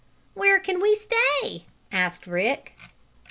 "Where 0.33 0.57
can 0.59 0.79
we 0.81 0.95
stay?" 0.95 1.67
asked 1.91 2.25
Rick. 2.25 2.73